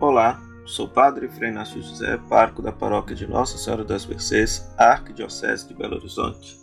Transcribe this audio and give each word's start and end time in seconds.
Olá, 0.00 0.40
sou 0.64 0.88
Padre 0.88 1.28
Frei 1.28 1.50
Inácio 1.50 1.82
José, 1.82 2.18
parco 2.26 2.62
da 2.62 2.72
paróquia 2.72 3.14
de 3.14 3.26
Nossa 3.26 3.58
Senhora 3.58 3.84
das 3.84 4.06
Mercês, 4.06 4.66
Arquidiocese 4.78 5.68
de 5.68 5.74
Belo 5.74 5.96
Horizonte. 5.96 6.58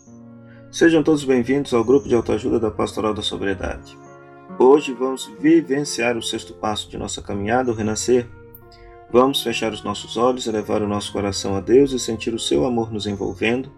Sejam 0.72 1.04
todos 1.04 1.24
bem-vindos 1.24 1.72
ao 1.72 1.84
grupo 1.84 2.10
de 2.10 2.16
autoajuda 2.16 2.60
da 2.60 2.72
Pastoral 2.72 3.14
da 3.14 3.22
Sobriedade. 3.22 3.96
Hoje 4.58 4.92
vamos 4.92 5.32
vivenciar 5.40 6.18
o 6.18 6.22
sexto 6.24 6.56
passo 6.56 6.90
de 6.90 6.98
nossa 6.98 7.22
caminhada, 7.22 7.72
o 7.72 7.76
renascer. 7.76 8.28
Vamos 9.12 9.44
fechar 9.44 9.72
os 9.72 9.84
nossos 9.84 10.18
olhos, 10.18 10.48
elevar 10.48 10.82
o 10.82 10.88
nosso 10.88 11.14
coração 11.14 11.56
a 11.56 11.62
Deus 11.62 11.92
e 11.92 12.00
sentir 12.00 12.34
o 12.34 12.40
seu 12.40 12.66
amor 12.66 12.92
nos 12.92 13.06
envolvendo, 13.06 13.72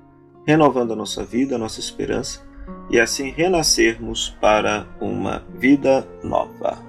renovando 0.48 0.94
a 0.94 0.96
nossa 0.96 1.26
vida, 1.26 1.56
a 1.56 1.60
nossa 1.60 1.82
esperança 1.82 2.48
e 2.90 2.98
assim 2.98 3.32
renascermos 3.32 4.30
para 4.40 4.88
uma 5.02 5.44
vida 5.58 6.08
nova. 6.24 6.89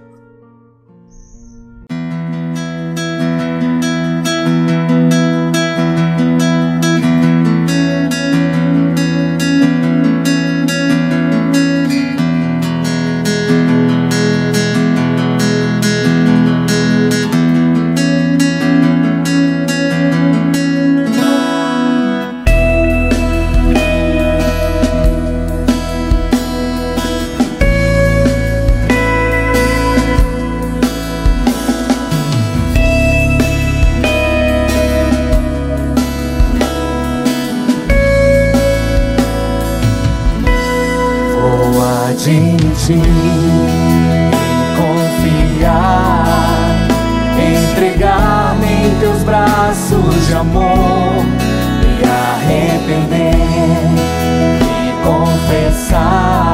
braços 49.31 50.27
de 50.27 50.35
amor, 50.35 51.23
me 51.81 52.03
arrepender, 52.03 53.87
e 54.75 54.93
confessar, 55.05 56.53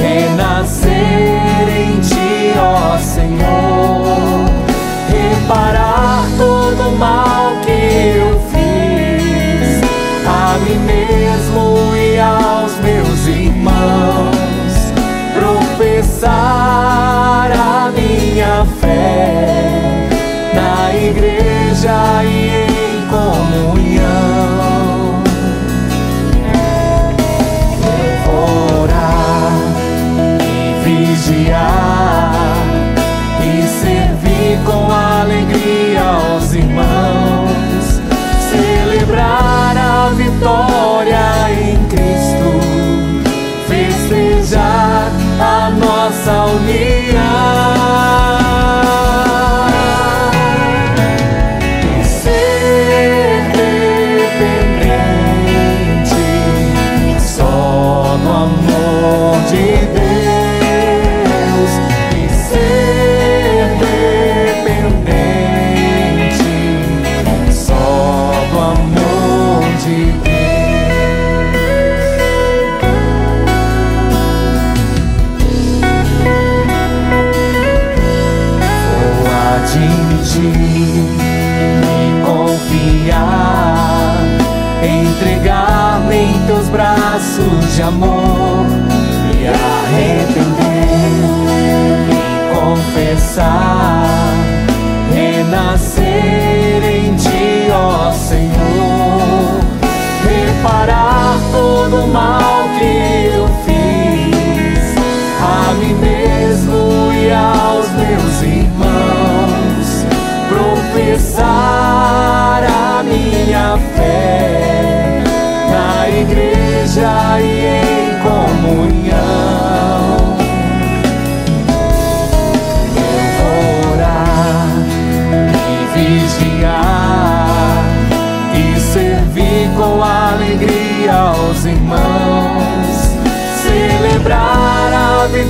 renascer 0.00 1.68
em 1.68 2.00
ti, 2.00 2.54
ó 2.56 2.96
Senhor, 2.98 4.44
reparar 5.08 6.24
todo 6.38 6.88
o 6.88 6.96
mal 6.96 7.50
que 7.64 7.72
eu 8.16 8.40
fiz 8.52 9.82
a 10.24 10.56
mim 10.60 10.78
mesmo 10.78 11.96
e 11.96 12.20
aos 12.20 12.76
meus 12.76 13.26
irmãos, 13.26 14.36
professar 15.34 16.30
a 17.50 17.90
minha 17.90 18.64
fé. 18.80 19.35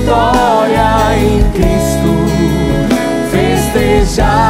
Vitória 0.07 1.17
em 1.17 1.43
Cristo, 1.51 2.15
festejar 3.29 4.46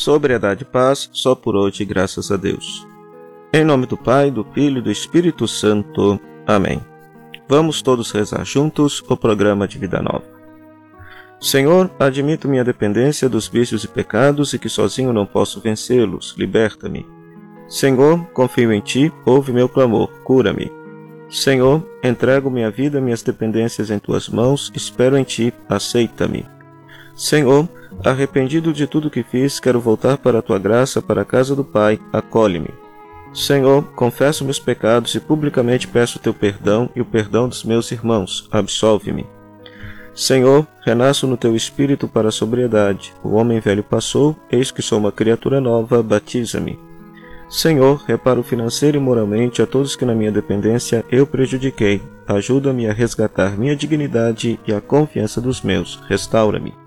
sobriedade 0.00 0.62
e 0.62 0.64
paz, 0.64 1.10
só 1.12 1.34
por 1.34 1.54
hoje, 1.54 1.84
graças 1.84 2.32
a 2.32 2.36
Deus. 2.36 2.86
Em 3.52 3.64
nome 3.64 3.84
do 3.84 3.98
Pai, 3.98 4.30
do 4.30 4.44
Filho 4.54 4.78
e 4.78 4.82
do 4.82 4.90
Espírito 4.90 5.46
Santo. 5.46 6.18
Amém. 6.46 6.80
Vamos 7.46 7.82
todos 7.82 8.10
rezar 8.10 8.44
juntos 8.44 9.02
o 9.08 9.16
programa 9.16 9.68
de 9.68 9.76
Vida 9.76 10.00
Nova. 10.00 10.24
Senhor, 11.38 11.90
admito 11.98 12.48
minha 12.48 12.64
dependência 12.64 13.28
dos 13.28 13.46
vícios 13.46 13.84
e 13.84 13.88
pecados 13.88 14.54
e 14.54 14.58
que 14.58 14.70
sozinho 14.70 15.12
não 15.12 15.26
posso 15.26 15.60
vencê-los. 15.60 16.34
Liberta-me. 16.38 17.06
Senhor, 17.68 18.24
confio 18.32 18.72
em 18.72 18.80
ti, 18.80 19.12
ouve 19.26 19.52
meu 19.52 19.68
clamor, 19.68 20.08
cura-me. 20.24 20.72
Senhor, 21.28 21.86
entrego 22.02 22.50
minha 22.50 22.70
vida, 22.70 23.02
minhas 23.02 23.22
dependências 23.22 23.90
em 23.90 23.98
tuas 23.98 24.30
mãos, 24.30 24.72
espero 24.74 25.16
em 25.16 25.24
ti, 25.24 25.52
aceita-me. 25.68 26.46
Senhor, 27.14 27.68
arrependido 28.04 28.72
de 28.72 28.86
tudo 28.86 29.10
que 29.10 29.22
fiz, 29.22 29.60
quero 29.60 29.80
voltar 29.80 30.18
para 30.18 30.38
a 30.38 30.42
tua 30.42 30.58
graça, 30.58 31.00
para 31.02 31.22
a 31.22 31.24
casa 31.24 31.54
do 31.54 31.64
Pai, 31.64 31.98
acolhe-me. 32.12 32.70
Senhor, 33.32 33.84
confesso 33.94 34.44
meus 34.44 34.58
pecados 34.58 35.14
e 35.14 35.20
publicamente 35.20 35.86
peço 35.86 36.18
teu 36.18 36.34
perdão 36.34 36.90
e 36.96 37.00
o 37.00 37.04
perdão 37.04 37.48
dos 37.48 37.62
meus 37.62 37.90
irmãos, 37.92 38.48
absolve-me. 38.50 39.26
Senhor, 40.14 40.66
renasço 40.84 41.26
no 41.26 41.36
teu 41.36 41.54
espírito 41.54 42.08
para 42.08 42.28
a 42.28 42.32
sobriedade. 42.32 43.14
O 43.22 43.36
homem 43.36 43.60
velho 43.60 43.84
passou, 43.84 44.36
eis 44.50 44.70
que 44.70 44.82
sou 44.82 44.98
uma 44.98 45.12
criatura 45.12 45.60
nova, 45.60 46.02
batiza-me. 46.02 46.78
Senhor, 47.48 48.02
reparo 48.06 48.42
financeiro 48.42 48.96
e 48.96 49.00
moralmente 49.00 49.60
a 49.60 49.66
todos 49.66 49.96
que 49.96 50.04
na 50.04 50.14
minha 50.14 50.30
dependência 50.30 51.04
eu 51.10 51.26
prejudiquei. 51.26 52.00
Ajuda-me 52.26 52.88
a 52.88 52.92
resgatar 52.92 53.58
minha 53.58 53.74
dignidade 53.74 54.58
e 54.66 54.72
a 54.72 54.80
confiança 54.80 55.40
dos 55.40 55.60
meus. 55.60 56.00
Restaura-me. 56.08 56.79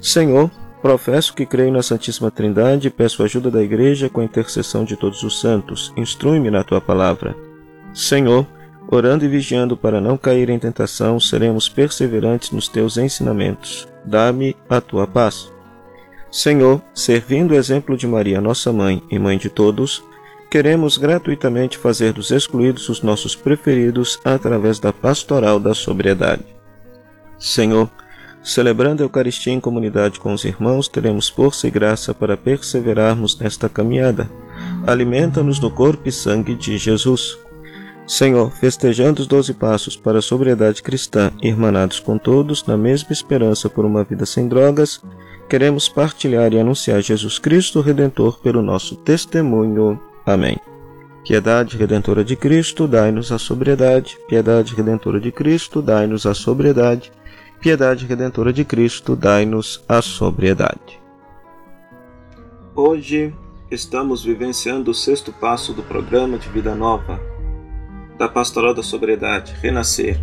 Senhor, 0.00 0.50
professo 0.80 1.34
que 1.34 1.44
creio 1.44 1.72
na 1.72 1.82
Santíssima 1.82 2.30
Trindade 2.30 2.88
e 2.88 2.90
peço 2.90 3.22
ajuda 3.22 3.50
da 3.50 3.62
Igreja 3.62 4.08
com 4.08 4.20
a 4.20 4.24
intercessão 4.24 4.84
de 4.84 4.96
todos 4.96 5.22
os 5.22 5.40
santos. 5.40 5.92
Instrui-me 5.96 6.50
na 6.50 6.62
tua 6.62 6.80
palavra. 6.80 7.36
Senhor, 7.92 8.46
orando 8.90 9.24
e 9.24 9.28
vigiando 9.28 9.76
para 9.76 10.00
não 10.00 10.16
cair 10.16 10.48
em 10.50 10.58
tentação, 10.58 11.18
seremos 11.18 11.68
perseverantes 11.68 12.50
nos 12.52 12.68
teus 12.68 12.96
ensinamentos. 12.96 13.88
Dá-me 14.04 14.56
a 14.68 14.80
tua 14.80 15.06
paz. 15.06 15.52
Senhor, 16.30 16.80
servindo 16.94 17.52
o 17.52 17.54
exemplo 17.54 17.96
de 17.96 18.06
Maria, 18.06 18.40
nossa 18.40 18.72
mãe 18.72 19.02
e 19.10 19.18
mãe 19.18 19.38
de 19.38 19.48
todos, 19.48 20.04
queremos 20.50 20.96
gratuitamente 20.96 21.76
fazer 21.76 22.12
dos 22.12 22.30
excluídos 22.30 22.88
os 22.88 23.02
nossos 23.02 23.34
preferidos 23.34 24.20
através 24.24 24.78
da 24.78 24.92
pastoral 24.92 25.58
da 25.58 25.74
sobriedade. 25.74 26.44
Senhor, 27.38 27.90
Celebrando 28.48 29.02
a 29.02 29.04
Eucaristia 29.04 29.52
em 29.52 29.60
comunidade 29.60 30.18
com 30.18 30.32
os 30.32 30.42
irmãos, 30.42 30.88
teremos 30.88 31.28
força 31.28 31.68
e 31.68 31.70
graça 31.70 32.14
para 32.14 32.34
perseverarmos 32.34 33.38
nesta 33.38 33.68
caminhada. 33.68 34.26
Alimenta-nos 34.86 35.60
no 35.60 35.70
corpo 35.70 36.08
e 36.08 36.10
sangue 36.10 36.54
de 36.54 36.78
Jesus. 36.78 37.38
Senhor, 38.06 38.50
festejando 38.52 39.20
os 39.20 39.26
doze 39.26 39.52
passos 39.52 39.98
para 39.98 40.20
a 40.20 40.22
sobriedade 40.22 40.82
cristã, 40.82 41.30
irmanados 41.42 42.00
com 42.00 42.16
todos 42.16 42.64
na 42.66 42.74
mesma 42.74 43.12
esperança 43.12 43.68
por 43.68 43.84
uma 43.84 44.02
vida 44.02 44.24
sem 44.24 44.48
drogas, 44.48 45.02
queremos 45.46 45.86
partilhar 45.86 46.50
e 46.54 46.58
anunciar 46.58 47.02
Jesus 47.02 47.38
Cristo 47.38 47.82
Redentor 47.82 48.38
pelo 48.40 48.62
nosso 48.62 48.96
testemunho. 48.96 50.00
Amém. 50.24 50.56
Piedade 51.22 51.76
redentora 51.76 52.24
de 52.24 52.34
Cristo, 52.34 52.88
dai-nos 52.88 53.30
a 53.30 53.38
sobriedade. 53.38 54.16
Piedade 54.26 54.74
redentora 54.74 55.20
de 55.20 55.30
Cristo, 55.30 55.82
dai-nos 55.82 56.24
a 56.24 56.32
sobriedade. 56.32 57.12
Piedade 57.60 58.06
redentora 58.06 58.52
de 58.52 58.64
Cristo, 58.64 59.16
dai-nos 59.16 59.82
a 59.88 60.00
sobriedade. 60.00 61.00
Hoje 62.72 63.34
estamos 63.68 64.22
vivenciando 64.22 64.92
o 64.92 64.94
sexto 64.94 65.32
passo 65.32 65.72
do 65.72 65.82
programa 65.82 66.38
de 66.38 66.48
Vida 66.50 66.76
Nova, 66.76 67.20
da 68.16 68.28
Pastoral 68.28 68.72
da 68.72 68.82
Sobriedade, 68.84 69.54
Renascer. 69.60 70.20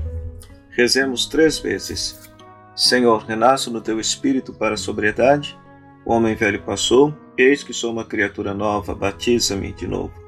Rezemos 0.69 1.25
três 1.25 1.59
vezes. 1.59 2.31
Senhor, 2.73 3.25
renasço 3.25 3.69
no 3.69 3.81
teu 3.81 3.99
espírito 3.99 4.53
para 4.53 4.75
a 4.75 4.77
sobriedade. 4.77 5.59
O 6.05 6.13
homem 6.13 6.35
velho 6.35 6.63
passou, 6.63 7.13
eis 7.37 7.63
que 7.63 7.73
sou 7.73 7.91
uma 7.91 8.05
criatura 8.05 8.53
nova, 8.53 8.95
batiza-me 8.95 9.73
de 9.73 9.85
novo. 9.85 10.25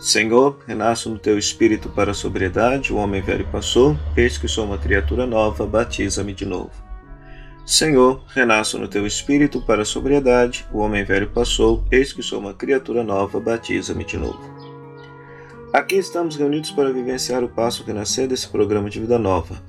Senhor, 0.00 0.56
renasço 0.66 1.10
no 1.10 1.18
teu 1.18 1.36
espírito 1.36 1.90
para 1.90 2.12
a 2.12 2.14
sobriedade, 2.14 2.90
o 2.90 2.96
homem 2.96 3.20
velho 3.20 3.46
passou, 3.52 3.94
eis 4.16 4.38
que 4.38 4.48
sou 4.48 4.64
uma 4.64 4.78
criatura 4.78 5.26
nova, 5.26 5.66
batiza-me 5.66 6.32
de 6.32 6.46
novo. 6.46 6.70
Senhor, 7.66 8.24
renasço 8.28 8.78
no 8.78 8.88
teu 8.88 9.06
espírito 9.06 9.60
para 9.60 9.82
a 9.82 9.84
sobriedade, 9.84 10.66
o 10.72 10.78
homem 10.78 11.04
velho 11.04 11.28
passou, 11.28 11.84
eis 11.92 12.14
que 12.14 12.22
sou 12.22 12.40
uma 12.40 12.54
criatura 12.54 13.04
nova, 13.04 13.38
batiza-me 13.38 14.02
de 14.02 14.16
novo. 14.16 14.40
Aqui 15.70 15.96
estamos 15.96 16.34
reunidos 16.34 16.70
para 16.70 16.90
vivenciar 16.90 17.44
o 17.44 17.48
passo 17.50 17.84
renascer 17.84 18.26
desse 18.26 18.48
programa 18.48 18.88
de 18.88 19.00
vida 19.00 19.18
nova. 19.18 19.62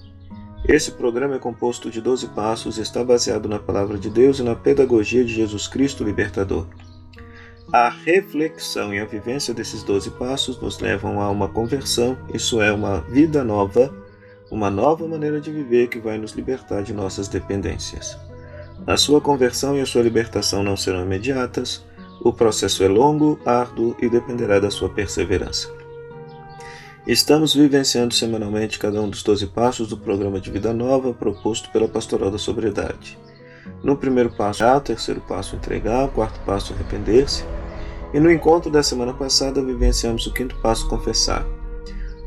Esse 0.65 0.93
programa 0.93 1.35
é 1.35 1.39
composto 1.39 1.91
de 1.91 1.99
12 1.99 2.29
passos 2.29 2.77
e 2.77 2.81
está 2.81 3.03
baseado 3.03 3.49
na 3.49 3.59
palavra 3.59 3.97
de 3.97 4.09
Deus 4.09 4.39
e 4.39 4.43
na 4.43 4.55
pedagogia 4.55 5.25
de 5.25 5.33
Jesus 5.33 5.67
Cristo 5.67 6.05
Libertador. 6.05 6.67
A 7.73 7.87
reflexão 7.87 8.93
e 8.93 8.99
a 8.99 9.05
vivência 9.05 9.53
desses 9.53 9.81
doze 9.81 10.11
passos 10.11 10.59
nos 10.59 10.79
levam 10.79 11.21
a 11.21 11.29
uma 11.29 11.47
conversão, 11.47 12.17
isso 12.33 12.61
é, 12.61 12.69
uma 12.69 12.99
vida 12.99 13.45
nova, 13.45 13.89
uma 14.51 14.69
nova 14.69 15.07
maneira 15.07 15.39
de 15.39 15.49
viver 15.49 15.87
que 15.87 15.97
vai 15.97 16.17
nos 16.17 16.33
libertar 16.33 16.83
de 16.83 16.91
nossas 16.91 17.29
dependências. 17.29 18.17
A 18.85 18.97
sua 18.97 19.21
conversão 19.21 19.77
e 19.77 19.79
a 19.79 19.85
sua 19.85 20.01
libertação 20.01 20.61
não 20.63 20.75
serão 20.75 21.01
imediatas, 21.05 21.85
o 22.19 22.33
processo 22.33 22.83
é 22.83 22.89
longo, 22.89 23.39
árduo 23.45 23.95
e 24.01 24.09
dependerá 24.09 24.59
da 24.59 24.69
sua 24.69 24.89
perseverança. 24.89 25.73
Estamos 27.07 27.55
vivenciando 27.55 28.13
semanalmente 28.13 28.77
cada 28.77 29.01
um 29.01 29.09
dos 29.09 29.23
doze 29.23 29.47
passos 29.47 29.87
do 29.87 29.95
programa 29.95 30.41
de 30.41 30.51
vida 30.51 30.73
nova 30.73 31.13
proposto 31.13 31.71
pela 31.71 31.87
Pastoral 31.87 32.29
da 32.29 32.37
Sobriedade. 32.37 33.17
No 33.81 33.95
primeiro 33.95 34.29
passo, 34.29 34.65
o 34.65 34.81
terceiro 34.81 35.21
passo, 35.21 35.55
entregar, 35.55 36.05
o 36.05 36.09
quarto 36.09 36.39
passo, 36.41 36.73
arrepender-se, 36.73 37.45
e 38.13 38.19
no 38.19 38.31
encontro 38.31 38.69
da 38.69 38.83
semana 38.83 39.13
passada 39.13 39.63
vivenciamos 39.63 40.27
o 40.27 40.33
quinto 40.33 40.55
passo 40.57 40.87
confessar. 40.87 41.45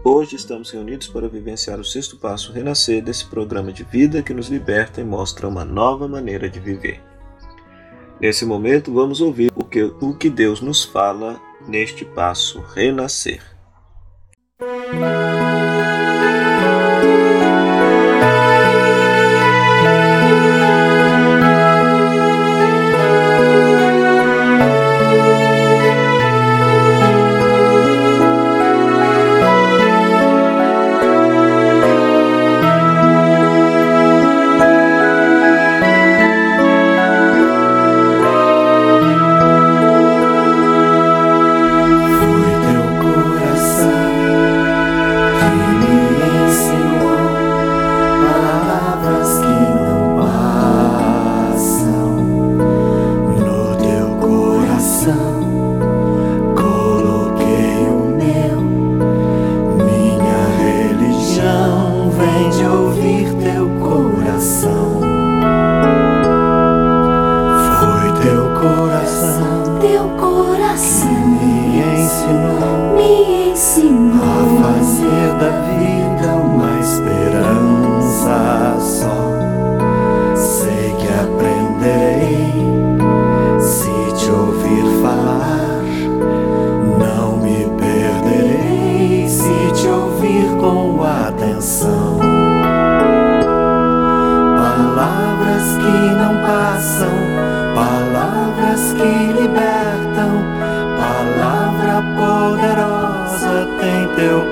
Hoje 0.03 0.37
estamos 0.37 0.71
reunidos 0.71 1.09
para 1.09 1.29
vivenciar 1.29 1.79
o 1.81 1.85
sexto 1.85 2.17
passo 2.17 2.53
renascer 2.53 3.03
desse 3.03 3.27
programa 3.27 3.73
de 3.73 3.85
vida 3.85 4.23
que 4.23 4.35
nos 4.35 4.49
liberta 4.49 5.01
e 5.01 5.05
mostra 5.05 5.49
uma 5.49 5.65
nova 5.65 6.07
maneira 6.07 6.49
de 6.49 6.61
viver. 6.61 7.03
Nesse 8.21 8.45
momento 8.45 8.93
vamos 8.93 9.21
ouvir 9.21 9.51
o 9.55 9.65
que, 9.65 9.83
o 9.83 10.15
que 10.15 10.31
Deus 10.31 10.61
nos 10.61 10.85
fala 10.85 11.41
neste 11.67 12.05
passo 12.05 12.61
renascer. 12.75 13.43
coração, 14.61 15.74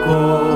palavra 0.04 0.51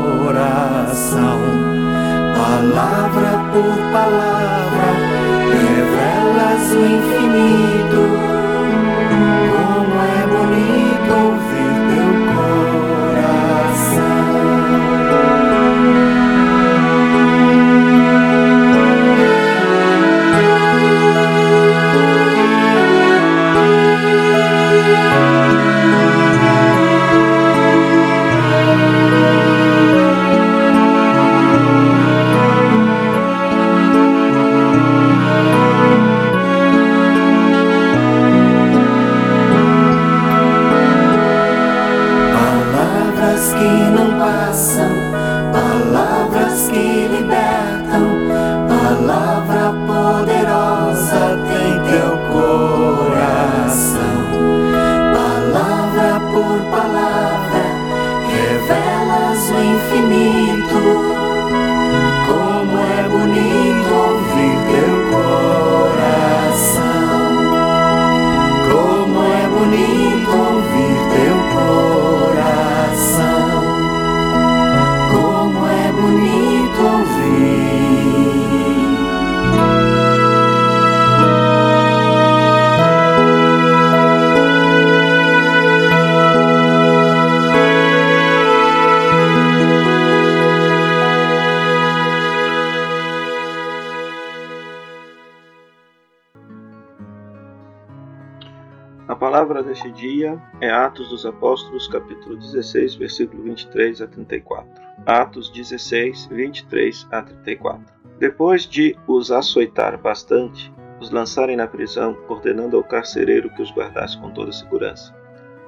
é 100.61 100.71
Atos 100.71 101.09
dos 101.09 101.25
Apóstolos, 101.27 101.89
capítulo 101.89 102.37
16, 102.37 102.95
versículo 102.97 103.43
23 103.43 104.03
a 104.03 104.07
34. 104.07 104.69
Atos 105.05 105.51
16, 105.51 106.27
23 106.27 107.07
a 107.11 107.23
34. 107.23 107.85
Depois 108.19 108.63
de 108.63 108.97
os 109.07 109.31
açoitar 109.31 110.01
bastante, 110.01 110.73
os 111.01 111.11
lançarem 111.11 111.57
na 111.57 111.67
prisão, 111.67 112.17
ordenando 112.29 112.77
ao 112.77 112.85
carcereiro 112.85 113.51
que 113.51 113.63
os 113.63 113.71
guardasse 113.71 114.19
com 114.19 114.31
toda 114.31 114.53
segurança. 114.53 115.15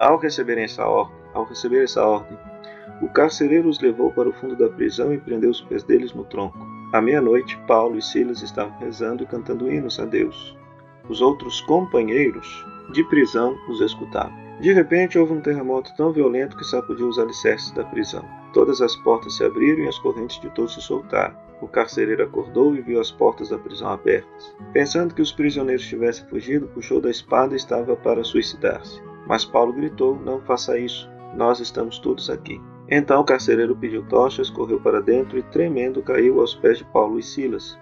Ao 0.01 0.17
receberem 0.19 0.65
essa 0.65 0.87
ordem, 0.87 1.17
ao 1.35 1.45
receber 1.45 1.85
essa 1.85 2.05
ordem, 2.05 2.39
o 3.01 3.09
carcereiro 3.09 3.69
os 3.69 3.81
levou 3.81 4.11
para 4.11 4.29
o 4.29 4.33
fundo 4.33 4.57
da 4.57 4.69
prisão 4.69 5.13
e 5.13 5.19
prendeu 5.19 5.51
os 5.51 5.61
pés 5.61 5.85
deles 5.85 6.13
no 6.13 6.25
tronco. 6.25 6.59
À 6.93 7.01
meia-noite, 7.01 7.57
Paulo 7.67 7.99
e 7.99 8.03
Silas 8.03 8.43
estavam 8.43 8.77
rezando 8.79 9.23
e 9.23 9.27
cantando 9.27 9.71
hinos 9.71 10.01
a 10.01 10.05
Deus. 10.05 10.58
Os 11.09 11.21
outros 11.21 11.61
companheiros 11.63 12.65
de 12.93 13.05
prisão 13.05 13.59
os 13.69 13.81
escutavam. 13.81 14.37
De 14.61 14.73
repente 14.73 15.19
houve 15.19 15.33
um 15.33 15.41
terremoto 15.41 15.95
tão 15.97 16.13
violento 16.13 16.57
que 16.57 16.65
sacudiu 16.65 17.09
os 17.09 17.19
alicerces 17.19 17.71
da 17.73 17.85
prisão. 17.85 18.25
Todas 18.53 18.81
as 18.81 18.97
portas 18.97 19.37
se 19.37 19.45
abriram 19.45 19.85
e 19.85 19.89
as 19.89 19.99
correntes 19.99 20.41
de 20.41 20.51
todos 20.51 20.75
se 20.75 20.81
soltaram. 20.81 21.37
O 21.61 21.69
carcereiro 21.69 22.25
acordou 22.25 22.75
e 22.75 22.81
viu 22.81 23.01
as 23.01 23.11
portas 23.11 23.51
da 23.51 23.59
prisão 23.59 23.89
abertas. 23.89 24.57
Pensando 24.73 25.15
que 25.15 25.23
os 25.23 25.33
prisioneiros 25.33 25.87
tivessem 25.87 26.27
fugido, 26.27 26.69
puxou 26.69 27.01
da 27.01 27.11
espada 27.11 27.55
e 27.55 27.57
estava 27.57 27.97
para 27.97 28.25
suicidar-se. 28.25 29.01
Mas 29.27 29.45
Paulo 29.45 29.73
gritou: 29.73 30.19
Não 30.19 30.41
faça 30.41 30.79
isso, 30.79 31.09
nós 31.37 31.61
estamos 31.61 31.99
todos 31.99 32.31
aqui. 32.31 32.61
Então 32.89 33.21
o 33.21 33.25
carcereiro 33.25 33.77
pediu 33.77 34.03
tochas, 34.05 34.51
correu 34.51 34.81
para 34.81 35.01
dentro 35.01 35.39
e, 35.39 35.43
tremendo, 35.43 36.03
caiu 36.03 36.41
aos 36.41 36.55
pés 36.55 36.79
de 36.79 36.85
Paulo 36.87 37.19
e 37.19 37.23
Silas. 37.23 37.79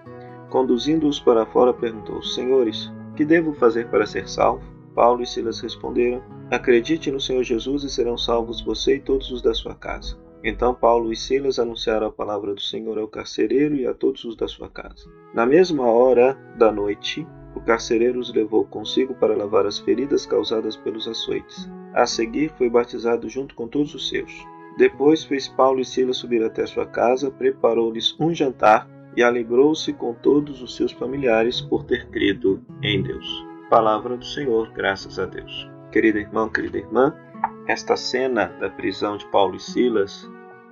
Conduzindo-os 0.49 1.19
para 1.19 1.45
fora, 1.45 1.73
perguntou: 1.73 2.21
Senhores, 2.21 2.91
que 3.17 3.25
devo 3.25 3.51
fazer 3.51 3.89
para 3.89 4.05
ser 4.05 4.29
salvo? 4.29 4.63
Paulo 4.93 5.23
e 5.23 5.25
Silas 5.25 5.59
responderam: 5.59 6.23
Acredite 6.51 7.11
no 7.11 7.19
Senhor 7.19 7.43
Jesus 7.43 7.83
e 7.83 7.89
serão 7.89 8.15
salvos 8.15 8.61
você 8.61 8.97
e 8.97 8.99
todos 8.99 9.31
os 9.31 9.41
da 9.41 9.55
sua 9.55 9.73
casa. 9.73 10.15
Então 10.43 10.73
Paulo 10.73 11.11
e 11.11 11.15
Silas 11.15 11.57
anunciaram 11.57 12.07
a 12.07 12.11
palavra 12.11 12.53
do 12.53 12.61
Senhor 12.61 12.97
ao 12.99 13.07
carcereiro 13.07 13.75
e 13.75 13.87
a 13.87 13.93
todos 13.93 14.23
os 14.23 14.35
da 14.35 14.47
sua 14.47 14.69
casa. 14.69 15.09
Na 15.33 15.47
mesma 15.47 15.83
hora 15.83 16.37
da 16.57 16.71
noite, 16.71 17.27
o 17.55 17.59
carcereiro 17.59 18.19
os 18.19 18.31
levou 18.31 18.63
consigo 18.65 19.15
para 19.15 19.35
lavar 19.35 19.65
as 19.65 19.79
feridas 19.79 20.27
causadas 20.27 20.75
pelos 20.75 21.07
açoites. 21.07 21.67
A 21.95 22.05
seguir, 22.05 22.51
foi 22.55 22.69
batizado 22.69 23.27
junto 23.27 23.55
com 23.55 23.67
todos 23.67 23.95
os 23.95 24.07
seus. 24.09 24.31
Depois 24.77 25.23
fez 25.23 25.47
Paulo 25.47 25.79
e 25.79 25.85
Silas 25.85 26.17
subir 26.17 26.43
até 26.43 26.63
sua 26.67 26.85
casa, 26.85 27.31
preparou-lhes 27.31 28.15
um 28.19 28.31
jantar 28.33 28.87
e 29.17 29.23
alegrou-se 29.23 29.91
com 29.93 30.13
todos 30.13 30.61
os 30.61 30.75
seus 30.75 30.91
familiares 30.91 31.59
por 31.59 31.83
ter 31.83 32.07
crido 32.09 32.63
em 32.83 33.01
Deus. 33.01 33.27
Palavra 33.67 34.15
do 34.15 34.23
Senhor, 34.23 34.71
graças 34.71 35.17
a 35.17 35.25
Deus. 35.25 35.67
Querido 35.91 36.19
irmão, 36.19 36.47
querida 36.47 36.77
irmã, 36.77 37.15
esta 37.67 37.97
cena 37.97 38.45
da 38.59 38.69
prisão 38.69 39.17
de 39.17 39.25
Paulo 39.31 39.55
e 39.55 39.59
Silas 39.59 40.29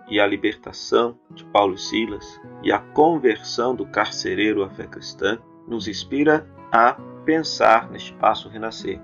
e 0.07 0.19
a 0.19 0.27
libertação 0.27 1.17
de 1.31 1.43
Paulo 1.45 1.73
e 1.73 1.79
Silas 1.79 2.39
e 2.61 2.71
a 2.71 2.77
conversão 2.77 3.75
do 3.75 3.87
carcereiro 3.87 4.63
à 4.63 4.69
fé 4.69 4.85
cristã 4.85 5.39
nos 5.67 5.87
inspira 5.87 6.47
a 6.71 6.93
pensar 7.25 7.89
neste 7.89 8.13
passo 8.13 8.47
renascer. 8.47 9.01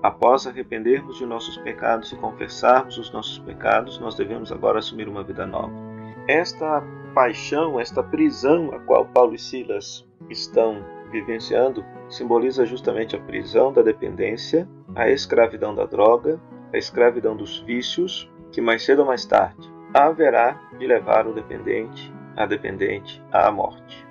Após 0.00 0.46
arrependermos 0.46 1.18
de 1.18 1.26
nossos 1.26 1.56
pecados 1.58 2.12
e 2.12 2.16
confessarmos 2.16 2.96
os 2.98 3.10
nossos 3.10 3.40
pecados, 3.40 3.98
nós 3.98 4.14
devemos 4.14 4.52
agora 4.52 4.78
assumir 4.78 5.08
uma 5.08 5.24
vida 5.24 5.44
nova. 5.44 5.72
Esta 6.28 6.80
paixão, 7.16 7.80
esta 7.80 8.02
prisão 8.02 8.74
a 8.74 8.80
qual 8.80 9.06
Paulo 9.06 9.34
e 9.34 9.38
Silas 9.38 10.06
estão 10.28 10.84
vivenciando 11.10 11.82
simboliza 12.10 12.66
justamente 12.66 13.16
a 13.16 13.18
prisão 13.18 13.72
da 13.72 13.80
dependência, 13.80 14.68
a 14.94 15.08
escravidão 15.08 15.74
da 15.74 15.86
droga, 15.86 16.38
a 16.74 16.76
escravidão 16.76 17.34
dos 17.34 17.60
vícios, 17.60 18.30
que 18.52 18.60
mais 18.60 18.84
cedo 18.84 18.98
ou 18.98 19.06
mais 19.06 19.24
tarde 19.24 19.66
haverá 19.94 20.60
de 20.78 20.86
levar 20.86 21.26
o 21.26 21.32
dependente, 21.32 22.12
a 22.36 22.44
dependente, 22.44 23.22
à 23.32 23.50
morte. 23.50 24.06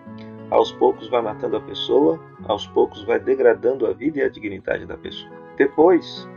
Aos 0.50 0.72
poucos 0.72 1.08
vai 1.08 1.22
matando 1.22 1.58
a 1.58 1.62
pessoa, 1.62 2.20
aos 2.48 2.66
poucos 2.66 3.04
vai 3.04 3.20
degradando 3.20 3.86
a 3.86 3.94
vida 3.94 4.18
e 4.18 4.24
a 4.24 4.30
dignidade 4.30 4.88
da 4.88 4.98
pessoa. 4.98 5.32
Depois, 5.58 6.28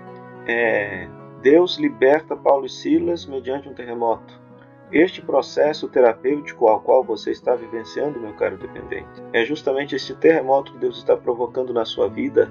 é, 0.47 1.09
Deus 1.41 1.79
liberta 1.79 2.37
Paulo 2.37 2.67
e 2.67 2.69
Silas 2.69 3.25
mediante 3.25 3.71
um 3.71 3.75
terremoto. 3.75 4.48
Este 4.91 5.21
processo 5.21 5.87
terapêutico 5.87 6.67
ao 6.67 6.81
qual 6.81 7.05
você 7.05 7.31
está 7.31 7.55
vivenciando, 7.55 8.19
meu 8.19 8.33
caro 8.35 8.57
dependente, 8.57 9.23
é 9.35 9.45
justamente 9.45 9.95
este 9.95 10.15
terremoto 10.15 10.73
que 10.73 10.79
Deus 10.79 10.97
está 10.97 11.15
provocando 11.15 11.75
na 11.75 11.85
sua 11.85 12.09
vida 12.09 12.51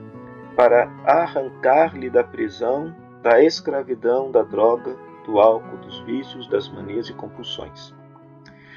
para 0.56 0.88
arrancar-lhe 1.04 2.12
da 2.12 2.24
prisão, 2.24 2.96
da 3.24 3.44
escravidão, 3.44 4.30
da 4.30 4.44
droga, 4.44 4.96
do 5.26 5.40
álcool, 5.40 5.78
dos 5.78 6.00
vícios, 6.02 6.48
das 6.48 6.70
manias 6.70 7.10
e 7.10 7.14
compulsões. 7.14 7.94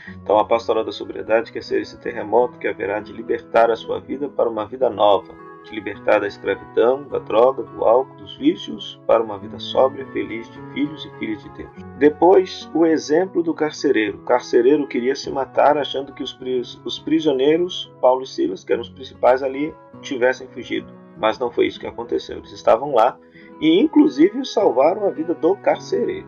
Então, 0.08 0.38
a 0.38 0.44
pastoral 0.44 0.82
da 0.82 0.90
sobriedade 0.90 1.52
quer 1.52 1.62
ser 1.62 1.82
esse 1.82 1.98
terremoto 1.98 2.58
que 2.58 2.66
haverá 2.66 2.98
de 2.98 3.12
libertar 3.12 3.70
a 3.70 3.76
sua 3.76 4.00
vida 4.00 4.28
para 4.28 4.48
uma 4.48 4.66
vida 4.66 4.88
nova, 4.88 5.34
te 5.64 5.74
libertar 5.74 6.20
da 6.20 6.26
escravidão, 6.26 7.04
da 7.04 7.18
droga, 7.18 7.62
do 7.62 7.84
álcool, 7.84 8.16
dos 8.16 8.36
vícios, 8.36 9.00
para 9.06 9.22
uma 9.22 9.38
vida 9.38 9.58
sóbria, 9.58 10.06
feliz 10.12 10.50
de 10.50 10.60
filhos 10.72 11.04
e 11.04 11.18
filhas 11.18 11.42
de 11.42 11.48
Deus. 11.50 11.70
Depois, 11.98 12.70
o 12.74 12.86
exemplo 12.86 13.42
do 13.42 13.54
carcereiro. 13.54 14.18
O 14.18 14.24
carcereiro 14.24 14.86
queria 14.86 15.14
se 15.14 15.30
matar 15.30 15.76
achando 15.76 16.12
que 16.12 16.22
os, 16.22 16.38
os 16.84 16.98
prisioneiros, 16.98 17.92
Paulo 18.00 18.22
e 18.22 18.26
Silas, 18.26 18.64
que 18.64 18.72
eram 18.72 18.82
os 18.82 18.90
principais 18.90 19.42
ali, 19.42 19.74
tivessem 20.00 20.48
fugido. 20.48 20.92
Mas 21.18 21.38
não 21.38 21.50
foi 21.50 21.66
isso 21.66 21.78
que 21.78 21.86
aconteceu. 21.86 22.38
Eles 22.38 22.52
estavam 22.52 22.94
lá 22.94 23.18
e, 23.60 23.78
inclusive, 23.78 24.44
salvaram 24.44 25.06
a 25.06 25.10
vida 25.10 25.34
do 25.34 25.54
carcereiro. 25.56 26.26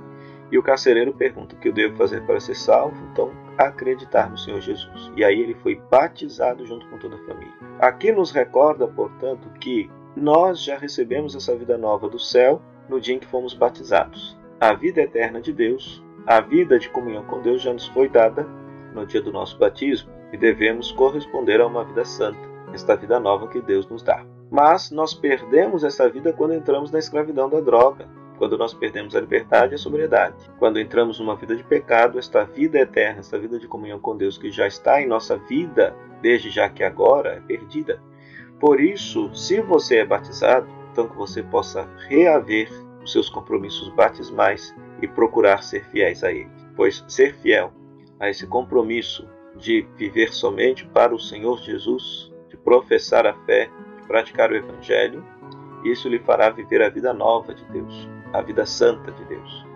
E 0.51 0.59
o 0.59 0.63
carcereiro 0.63 1.15
pergunta: 1.15 1.57
O 1.57 1.59
que 1.59 1.69
eu 1.69 1.73
devo 1.73 1.97
fazer 1.97 2.25
para 2.27 2.39
ser 2.39 2.55
salvo? 2.55 2.95
Então, 3.11 3.33
acreditar 3.59 4.31
no 4.31 4.39
Senhor 4.39 4.61
Jesus. 4.61 5.13
E 5.17 5.25
aí 5.25 5.41
ele 5.41 5.55
foi 5.55 5.81
batizado 5.91 6.67
junto 6.67 6.87
com 6.89 6.99
toda 6.99 7.17
a 7.17 7.27
família. 7.27 7.55
Aqui 7.79 8.13
nos 8.13 8.31
recorda, 8.31 8.87
portanto, 8.87 9.49
que 9.61 9.91
nós 10.17 10.63
já 10.63 10.77
recebemos 10.77 11.35
essa 11.35 11.57
vida 11.57 11.79
nova 11.79 12.09
do 12.09 12.19
céu 12.19 12.61
no 12.89 13.01
dia 13.01 13.15
em 13.15 13.19
que 13.19 13.27
fomos 13.27 13.55
batizados. 13.55 14.37
A 14.61 14.75
vida 14.75 15.01
eterna 15.01 15.41
de 15.41 15.53
Deus, 15.53 16.05
a 16.27 16.41
vida 16.41 16.79
de 16.79 16.89
comunhão 16.91 17.25
com 17.25 17.41
Deus 17.41 17.63
já 17.63 17.73
nos 17.73 17.89
foi 17.89 18.09
dada 18.09 18.47
no 18.95 19.07
dia 19.07 19.23
do 19.23 19.33
nosso 19.33 19.59
batismo 19.59 20.13
e 20.33 20.37
devemos 20.37 20.93
corresponder 20.93 21.61
a 21.61 21.67
uma 21.67 21.85
vida 21.85 22.05
santa, 22.05 22.39
esta 22.73 22.97
vida 22.97 23.19
nova 23.19 23.49
que 23.49 23.61
Deus 23.61 23.89
nos 23.89 24.03
dá. 24.03 24.25
Mas 24.51 24.91
nós 24.91 25.15
perdemos 25.15 25.83
essa 25.83 26.09
vida 26.09 26.33
quando 26.33 26.55
entramos 26.55 26.91
na 26.91 26.99
escravidão 26.99 27.49
da 27.49 27.61
droga, 27.61 28.07
quando 28.39 28.59
nós 28.59 28.75
perdemos 28.75 29.15
a 29.15 29.21
liberdade 29.21 29.73
e 29.73 29.77
a 29.77 29.79
sobriedade. 29.79 30.51
Quando 30.59 30.81
entramos 30.81 31.19
numa 31.19 31.37
vida 31.37 31.55
de 31.55 31.63
pecado, 31.63 32.19
esta 32.19 32.45
vida 32.45 32.79
eterna, 32.79 33.21
esta 33.21 33.39
vida 33.39 33.59
de 33.59 33.69
comunhão 33.69 33.99
com 33.99 34.17
Deus 34.17 34.39
que 34.39 34.51
já 34.51 34.67
está 34.67 35.01
em 35.01 35.07
nossa 35.07 35.37
vida, 35.37 35.95
desde 36.21 36.51
já 36.51 36.69
que 36.69 36.83
agora, 36.83 37.35
é 37.35 37.41
perdida. 37.41 38.01
Por 38.59 38.81
isso, 38.81 39.33
se 39.35 39.61
você 39.61 39.99
é 39.99 40.05
batizado, 40.05 40.69
então 40.93 41.09
que 41.09 41.17
você 41.17 41.43
possa 41.43 41.89
reaver 42.09 42.69
os 43.03 43.13
seus 43.13 43.29
compromissos 43.29 43.89
batismais 43.91 44.75
e 45.01 45.09
procurar 45.09 45.63
ser 45.63 45.85
fiéis 45.87 46.23
a 46.23 46.31
ele. 46.31 46.51
Pois 46.77 47.05
ser 47.09 47.35
fiel 47.35 47.73
a 48.21 48.31
esse 48.31 48.47
compromisso 48.47 49.29
de 49.57 49.87
viver 49.97 50.33
somente 50.33 50.87
para 50.87 51.15
o 51.15 51.19
Senhor 51.19 51.59
Jesus, 51.59 52.33
de 52.49 52.57
professar 52.57 53.27
a 53.27 53.35
fé, 53.45 53.69
de 54.01 54.07
praticar 54.07 54.51
o 54.51 54.57
Evangelho, 54.57 55.25
isso 55.85 56.09
lhe 56.09 56.19
fará 56.19 56.49
viver 56.51 56.81
a 56.83 56.89
vida 56.89 57.13
nova 57.13 57.55
de 57.55 57.65
Deus, 57.65 58.09
a 58.33 58.41
vida 58.41 58.65
santa 58.67 59.11
de 59.13 59.25
Deus. 59.25 59.73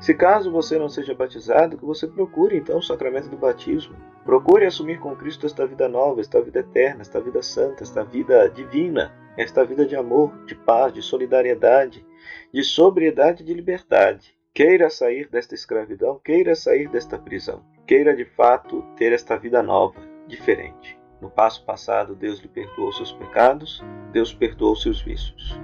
Se 0.00 0.14
caso 0.14 0.50
você 0.50 0.78
não 0.78 0.88
seja 0.88 1.14
batizado, 1.14 1.76
que 1.76 1.84
você 1.84 2.06
procure 2.06 2.56
então 2.56 2.78
o 2.78 2.82
sacramento 2.82 3.28
do 3.28 3.36
batismo. 3.36 3.94
Procure 4.24 4.64
assumir 4.64 4.98
com 4.98 5.14
Cristo 5.14 5.44
esta 5.44 5.66
vida 5.66 5.88
nova, 5.88 6.20
esta 6.20 6.40
vida 6.40 6.60
eterna, 6.60 7.02
esta 7.02 7.20
vida 7.20 7.42
santa, 7.42 7.82
esta 7.82 8.02
vida 8.02 8.48
divina, 8.48 9.12
esta 9.36 9.62
vida 9.64 9.84
de 9.84 9.94
amor, 9.94 10.32
de 10.46 10.54
paz, 10.54 10.92
de 10.94 11.02
solidariedade, 11.02 12.04
de 12.52 12.64
sobriedade 12.64 13.42
e 13.42 13.46
de 13.46 13.52
liberdade. 13.52 14.34
Queira 14.54 14.88
sair 14.88 15.28
desta 15.28 15.54
escravidão, 15.54 16.18
queira 16.24 16.54
sair 16.54 16.88
desta 16.88 17.18
prisão. 17.18 17.62
Queira 17.86 18.16
de 18.16 18.24
fato 18.24 18.82
ter 18.96 19.12
esta 19.12 19.36
vida 19.36 19.62
nova, 19.62 20.00
diferente. 20.26 20.98
No 21.20 21.28
passo 21.28 21.64
passado, 21.64 22.14
Deus 22.14 22.38
lhe 22.40 22.48
perdoou 22.48 22.90
seus 22.92 23.12
pecados, 23.12 23.84
Deus 24.12 24.32
perdoou 24.32 24.74
seus 24.74 25.02
vícios. 25.02 25.60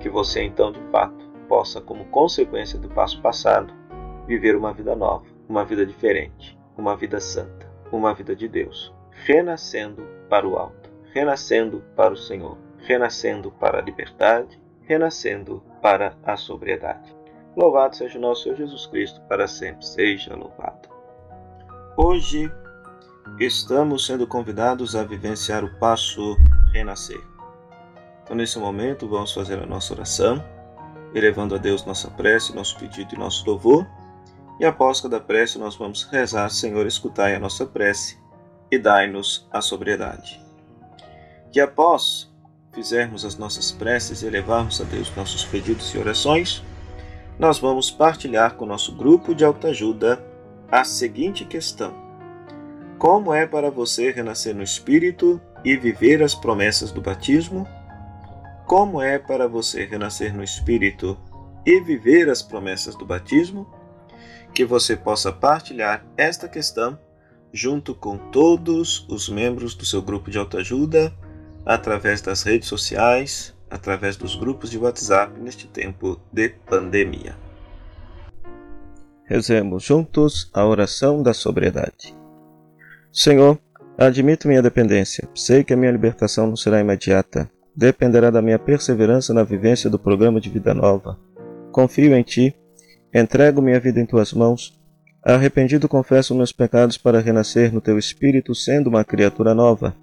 Que 0.00 0.08
você 0.08 0.42
então, 0.42 0.72
de 0.72 0.80
fato, 0.90 1.31
possa, 1.52 1.82
como 1.82 2.06
consequência 2.06 2.78
do 2.78 2.88
passo 2.88 3.20
passado, 3.20 3.74
viver 4.26 4.56
uma 4.56 4.72
vida 4.72 4.96
nova, 4.96 5.26
uma 5.46 5.66
vida 5.66 5.84
diferente, 5.84 6.58
uma 6.78 6.96
vida 6.96 7.20
santa, 7.20 7.70
uma 7.92 8.14
vida 8.14 8.34
de 8.34 8.48
Deus, 8.48 8.90
renascendo 9.10 10.02
para 10.30 10.48
o 10.48 10.56
alto, 10.56 10.90
renascendo 11.12 11.84
para 11.94 12.14
o 12.14 12.16
Senhor, 12.16 12.56
renascendo 12.78 13.50
para 13.50 13.80
a 13.80 13.82
liberdade, 13.82 14.58
renascendo 14.84 15.62
para 15.82 16.16
a 16.24 16.38
sobriedade. 16.38 17.14
Louvado 17.54 17.96
seja 17.96 18.16
o 18.16 18.22
nosso 18.22 18.44
Senhor 18.44 18.56
Jesus 18.56 18.86
Cristo, 18.86 19.20
para 19.28 19.46
sempre 19.46 19.84
seja 19.84 20.34
louvado. 20.34 20.88
Hoje 21.98 22.50
estamos 23.38 24.06
sendo 24.06 24.26
convidados 24.26 24.96
a 24.96 25.04
vivenciar 25.04 25.62
o 25.62 25.78
passo 25.78 26.34
renascer. 26.72 27.20
Então, 28.24 28.34
nesse 28.34 28.58
momento, 28.58 29.06
vamos 29.06 29.34
fazer 29.34 29.58
a 29.58 29.66
nossa 29.66 29.92
oração, 29.92 30.42
elevando 31.14 31.54
a 31.54 31.58
Deus 31.58 31.84
nossa 31.84 32.10
prece, 32.10 32.54
nosso 32.54 32.78
pedido 32.78 33.14
e 33.14 33.18
nosso 33.18 33.44
louvor. 33.48 33.86
E 34.60 34.64
após 34.64 35.00
cada 35.00 35.20
prece, 35.20 35.58
nós 35.58 35.76
vamos 35.76 36.04
rezar: 36.04 36.48
Senhor, 36.50 36.86
escutai 36.86 37.34
a 37.34 37.40
nossa 37.40 37.66
prece 37.66 38.18
e 38.70 38.78
dai-nos 38.78 39.46
a 39.50 39.60
sobriedade. 39.60 40.40
Que 41.50 41.60
após 41.60 42.32
fizermos 42.72 43.24
as 43.24 43.36
nossas 43.36 43.70
preces 43.70 44.22
e 44.22 44.26
elevarmos 44.26 44.80
a 44.80 44.84
Deus 44.84 45.14
nossos 45.14 45.44
pedidos 45.44 45.92
e 45.94 45.98
orações, 45.98 46.62
nós 47.38 47.58
vamos 47.58 47.90
partilhar 47.90 48.54
com 48.54 48.64
o 48.64 48.68
nosso 48.68 48.92
grupo 48.92 49.34
de 49.34 49.44
autoajuda 49.44 50.22
a 50.70 50.84
seguinte 50.84 51.44
questão: 51.44 51.94
Como 52.98 53.34
é 53.34 53.46
para 53.46 53.70
você 53.70 54.10
renascer 54.10 54.54
no 54.54 54.62
Espírito 54.62 55.40
e 55.64 55.76
viver 55.76 56.22
as 56.22 56.34
promessas 56.34 56.90
do 56.90 57.00
batismo? 57.00 57.68
Como 58.66 59.02
é 59.02 59.18
para 59.18 59.46
você 59.46 59.84
renascer 59.84 60.34
no 60.34 60.42
Espírito 60.42 61.18
e 61.66 61.80
viver 61.80 62.28
as 62.28 62.42
promessas 62.42 62.94
do 62.94 63.04
batismo? 63.04 63.66
Que 64.54 64.64
você 64.64 64.96
possa 64.96 65.32
partilhar 65.32 66.04
esta 66.16 66.48
questão 66.48 66.98
junto 67.52 67.94
com 67.94 68.16
todos 68.16 69.06
os 69.08 69.28
membros 69.28 69.74
do 69.74 69.84
seu 69.84 70.00
grupo 70.00 70.30
de 70.30 70.38
autoajuda 70.38 71.12
através 71.66 72.20
das 72.20 72.42
redes 72.42 72.68
sociais, 72.68 73.54
através 73.70 74.16
dos 74.16 74.34
grupos 74.34 74.70
de 74.70 74.78
WhatsApp 74.78 75.38
neste 75.38 75.66
tempo 75.66 76.20
de 76.32 76.48
pandemia. 76.48 77.36
Rezemos 79.24 79.82
juntos 79.82 80.50
a 80.52 80.64
oração 80.64 81.22
da 81.22 81.32
sobriedade. 81.32 82.14
Senhor, 83.12 83.58
admito 83.96 84.48
minha 84.48 84.62
dependência. 84.62 85.28
Sei 85.34 85.62
que 85.62 85.72
a 85.72 85.76
minha 85.76 85.92
libertação 85.92 86.46
não 86.46 86.56
será 86.56 86.80
imediata. 86.80 87.50
Dependerá 87.74 88.30
da 88.30 88.42
minha 88.42 88.58
perseverança 88.58 89.32
na 89.32 89.42
vivência 89.42 89.88
do 89.88 89.98
programa 89.98 90.40
de 90.40 90.50
vida 90.50 90.74
nova. 90.74 91.18
Confio 91.70 92.14
em 92.14 92.22
Ti. 92.22 92.54
Entrego 93.14 93.62
minha 93.62 93.80
vida 93.80 93.98
em 93.98 94.06
Tuas 94.06 94.32
mãos. 94.32 94.78
Arrependido 95.24 95.88
confesso 95.88 96.34
meus 96.34 96.52
pecados 96.52 96.98
para 96.98 97.20
renascer 97.20 97.72
no 97.72 97.80
Teu 97.80 97.98
Espírito, 97.98 98.54
sendo 98.54 98.88
uma 98.88 99.04
criatura 99.04 99.54
nova. 99.54 99.94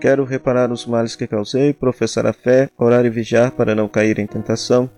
Quero 0.00 0.24
reparar 0.24 0.72
os 0.72 0.86
males 0.86 1.14
que 1.14 1.26
causei, 1.26 1.72
professar 1.72 2.26
a 2.26 2.32
fé, 2.32 2.68
orar 2.78 3.04
e 3.04 3.10
vigiar 3.10 3.52
para 3.52 3.74
não 3.74 3.86
cair 3.86 4.18
em 4.18 4.26
tentação, 4.26 4.90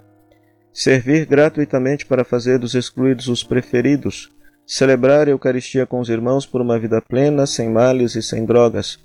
servir 0.73 1.27
gratuitamente 1.27 2.07
para 2.07 2.25
fazer 2.25 2.59
dos 2.59 2.75
excluídos 2.75 3.29
os 3.29 3.43
preferidos, 3.43 4.31
celebrar 4.67 5.27
a 5.29 5.31
Eucaristia 5.31 5.85
com 5.85 6.01
os 6.01 6.09
irmãos 6.09 6.47
por 6.47 6.61
uma 6.61 6.79
vida 6.79 7.03
plena, 7.03 7.47
sem 7.47 7.69
males 7.69 8.15
e 8.15 8.23
sem 8.23 8.47
drogas, 8.47 8.99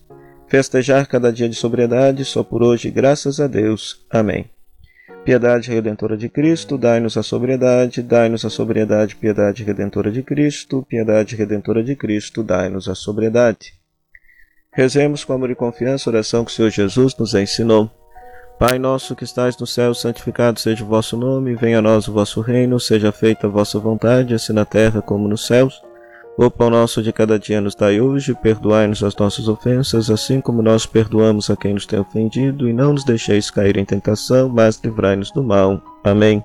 festejar 0.49 1.07
cada 1.07 1.31
dia 1.31 1.47
de 1.47 1.55
sobriedade, 1.55 2.25
só 2.25 2.43
por 2.43 2.63
hoje, 2.63 2.89
graças 2.89 3.39
a 3.39 3.47
Deus. 3.47 4.03
Amém. 4.09 4.49
Piedade 5.23 5.69
Redentora 5.69 6.17
de 6.17 6.27
Cristo, 6.27 6.77
dai-nos 6.77 7.15
a 7.17 7.23
sobriedade, 7.23 8.01
dai-nos 8.01 8.43
a 8.43 8.49
sobriedade, 8.49 9.15
piedade 9.15 9.63
Redentora 9.63 10.11
de 10.11 10.23
Cristo, 10.23 10.83
piedade 10.89 11.35
Redentora 11.35 11.83
de 11.83 11.95
Cristo, 11.95 12.41
dai-nos 12.41 12.89
a 12.89 12.95
sobriedade. 12.95 13.73
Rezemos 14.73 15.23
com 15.23 15.33
amor 15.33 15.51
e 15.51 15.55
confiança 15.55 16.09
a 16.09 16.13
oração 16.13 16.43
que 16.43 16.51
o 16.51 16.53
Senhor 16.53 16.71
Jesus 16.71 17.15
nos 17.17 17.35
ensinou. 17.35 17.91
Pai 18.57 18.79
nosso 18.79 19.15
que 19.15 19.23
estais 19.23 19.57
no 19.57 19.67
céu, 19.67 19.93
santificado 19.93 20.59
seja 20.59 20.83
o 20.83 20.87
vosso 20.87 21.15
nome, 21.15 21.55
venha 21.55 21.79
a 21.79 21.81
nós 21.81 22.07
o 22.07 22.13
vosso 22.13 22.41
reino, 22.41 22.79
seja 22.79 23.11
feita 23.11 23.47
a 23.47 23.49
vossa 23.49 23.77
vontade, 23.77 24.33
assim 24.33 24.53
na 24.53 24.65
terra 24.65 25.01
como 25.01 25.27
nos 25.27 25.45
céus. 25.45 25.81
O 26.41 26.49
pão 26.49 26.69
nosso 26.69 27.03
de 27.03 27.11
cada 27.11 27.37
dia 27.37 27.59
nos 27.59 27.75
dai 27.75 27.99
hoje, 27.99 28.33
perdoai-nos 28.33 29.03
as 29.03 29.13
nossas 29.17 29.49
ofensas, 29.49 30.09
assim 30.09 30.39
como 30.39 30.61
nós 30.61 30.85
perdoamos 30.85 31.49
a 31.49 31.57
quem 31.57 31.73
nos 31.73 31.85
tem 31.85 31.99
ofendido, 31.99 32.69
e 32.69 32.71
não 32.71 32.93
nos 32.93 33.03
deixeis 33.03 33.51
cair 33.51 33.75
em 33.75 33.83
tentação, 33.83 34.47
mas 34.47 34.79
livrai-nos 34.81 35.31
do 35.31 35.43
mal. 35.43 35.81
Amém. 36.01 36.41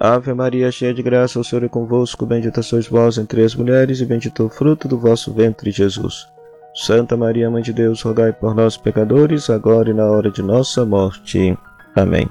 Ave 0.00 0.32
Maria, 0.32 0.72
cheia 0.72 0.94
de 0.94 1.02
graça, 1.02 1.38
o 1.38 1.44
Senhor 1.44 1.62
é 1.64 1.68
convosco, 1.68 2.24
bendita 2.24 2.62
sois 2.62 2.88
vós 2.88 3.18
entre 3.18 3.44
as 3.44 3.54
mulheres, 3.54 4.00
e 4.00 4.06
bendito 4.06 4.46
o 4.46 4.48
fruto 4.48 4.88
do 4.88 4.98
vosso 4.98 5.34
ventre, 5.34 5.70
Jesus. 5.70 6.26
Santa 6.74 7.14
Maria, 7.14 7.50
Mãe 7.50 7.62
de 7.62 7.74
Deus, 7.74 8.00
rogai 8.00 8.32
por 8.32 8.54
nós, 8.54 8.78
pecadores, 8.78 9.50
agora 9.50 9.90
e 9.90 9.92
na 9.92 10.06
hora 10.06 10.30
de 10.30 10.40
nossa 10.40 10.82
morte. 10.86 11.54
Amém. 11.94 12.26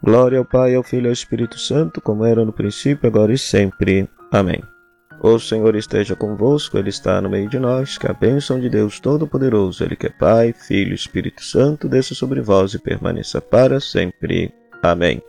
Glória 0.00 0.38
ao 0.38 0.44
Pai, 0.44 0.76
ao 0.76 0.84
Filho 0.84 1.06
e 1.06 1.08
ao 1.08 1.12
Espírito 1.12 1.58
Santo, 1.58 2.00
como 2.00 2.24
era 2.24 2.44
no 2.44 2.52
princípio, 2.52 3.08
agora 3.08 3.32
e 3.32 3.38
sempre. 3.38 4.08
Amém. 4.30 4.62
O 5.20 5.38
Senhor 5.38 5.74
esteja 5.74 6.14
convosco, 6.14 6.78
Ele 6.78 6.90
está 6.90 7.20
no 7.20 7.28
meio 7.28 7.48
de 7.48 7.58
nós, 7.58 7.98
que 7.98 8.06
a 8.06 8.12
bênção 8.12 8.60
de 8.60 8.68
Deus 8.68 9.00
Todo-Poderoso, 9.00 9.82
Ele 9.82 9.96
que 9.96 10.06
é 10.06 10.10
Pai, 10.10 10.52
Filho 10.52 10.92
e 10.92 10.94
Espírito 10.94 11.42
Santo, 11.42 11.88
desça 11.88 12.14
sobre 12.14 12.40
vós 12.40 12.74
e 12.74 12.78
permaneça 12.78 13.40
para 13.40 13.80
sempre. 13.80 14.52
Amém. 14.82 15.22